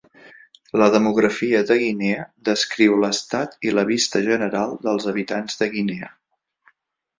[0.81, 6.13] La demografia de Guinea descriu l'estat i la vista general dels habitants de Guinea.